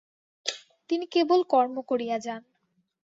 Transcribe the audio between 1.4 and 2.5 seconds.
কর্ম করিয়া যান।